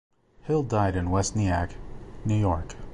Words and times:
Hill 0.45 0.63
died 0.63 0.95
in 0.95 1.11
West 1.11 1.35
Nyack, 1.35 1.75
New 2.25 2.33
York. 2.33 2.73